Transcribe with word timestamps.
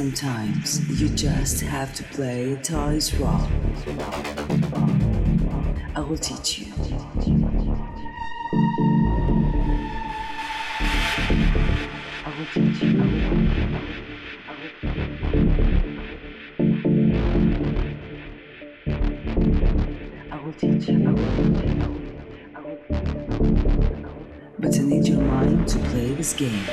Sometimes 0.00 0.80
you 0.98 1.10
just 1.10 1.60
have 1.60 1.92
to 1.92 2.02
play 2.04 2.56
toys 2.62 3.12
wrong. 3.16 3.52
I 5.94 6.00
will 6.00 6.16
teach 6.16 6.60
you. 6.60 6.72
I 6.72 6.78
will 6.78 6.86
teach 7.20 7.28
you. 7.60 7.76
I 12.24 12.32
will 12.32 12.48
teach 12.54 12.80
you. 12.80 12.90
I 20.30 20.36
will 20.42 20.54
teach 20.54 20.88
you. 20.88 20.96
I 22.54 22.60
will 22.62 22.78
teach 22.88 23.12
you. 23.12 23.28
But 24.58 24.74
I 24.78 24.82
need 24.82 25.06
your 25.06 25.20
mind 25.20 25.68
to 25.68 25.78
play 25.78 26.14
this 26.14 26.32
game. 26.32 26.64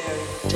very 0.00 0.55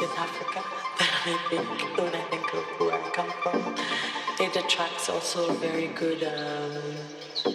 In 0.00 0.06
Africa. 0.16 0.64
that 0.98 1.10
I 1.26 1.36
think 1.50 1.98
when 1.98 2.14
I 2.14 2.22
think 2.30 2.54
of 2.54 2.64
where 2.78 2.94
I 2.94 3.10
come 3.10 3.30
from, 3.42 3.74
it 4.40 4.56
attracts 4.56 5.10
also 5.10 5.52
very 5.54 5.88
good 5.88 6.22
um, 6.24 7.54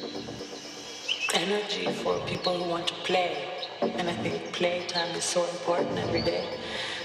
energy 1.33 1.87
for 2.03 2.19
people 2.27 2.55
who 2.55 2.69
want 2.69 2.87
to 2.89 2.93
play. 3.09 3.49
And 3.81 4.07
I 4.07 4.13
think 4.13 4.53
playtime 4.53 5.15
is 5.15 5.23
so 5.23 5.43
important 5.43 5.97
every 5.97 6.21
day. 6.21 6.47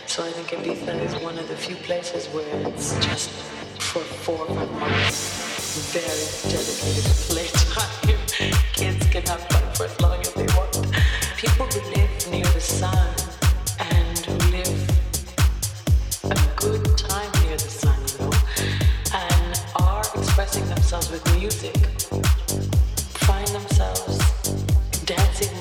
So 0.04 0.26
I 0.26 0.30
think 0.30 0.48
Ibiza 0.48 1.00
is 1.06 1.14
one 1.22 1.38
of 1.38 1.48
the 1.48 1.56
few 1.56 1.76
places 1.76 2.26
where 2.34 2.68
it's 2.68 2.94
just 3.06 3.30
for 3.80 4.00
four 4.00 4.46
months, 4.46 5.90
very 5.94 6.52
dedicated. 6.52 7.19
find 23.26 23.48
themselves 23.48 24.18
dancing 25.04 25.59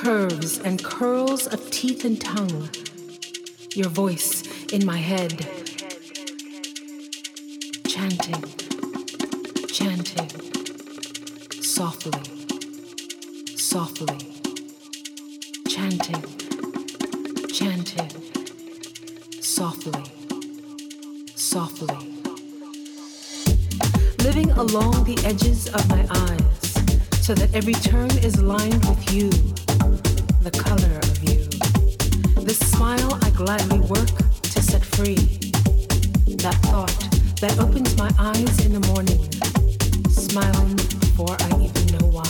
Curves 0.00 0.58
and 0.60 0.82
curls 0.82 1.46
of 1.46 1.70
teeth 1.70 2.06
and 2.06 2.18
tongue. 2.18 2.70
Your 3.74 3.90
voice 3.90 4.42
in 4.72 4.86
my 4.86 4.96
head. 4.96 5.46
Chanting, 7.86 8.42
chanting, 9.68 10.30
softly, 11.60 12.18
softly. 13.58 14.16
Chanting, 15.68 16.24
chanting, 17.52 18.10
softly, 19.42 20.04
softly. 21.34 22.16
Living 24.24 24.50
along 24.52 25.04
the 25.04 25.18
edges 25.26 25.68
of 25.68 25.86
my 25.90 26.06
eyes, 26.08 26.72
so 27.20 27.34
that 27.34 27.50
every 27.52 27.74
turn 27.74 28.10
is 28.24 28.40
lined 28.40 28.82
with 28.86 29.12
you, 29.12 29.30
the 30.40 30.50
color 30.50 30.96
of 30.96 31.22
you. 31.28 31.38
This 32.42 32.58
smile 32.70 33.18
I 33.22 33.30
gladly 33.30 33.80
work 33.80 34.08
to 34.42 34.62
set 34.62 34.82
free. 34.82 35.16
That 36.38 36.56
thought 36.62 36.96
that 37.40 37.58
opens 37.58 37.96
my 37.98 38.10
eyes 38.18 38.64
in 38.64 38.72
the 38.72 38.80
morning, 38.88 39.20
smiling 40.10 40.76
before 40.76 41.36
I 41.38 41.68
even 41.68 41.98
know 41.98 42.06
why. 42.06 42.29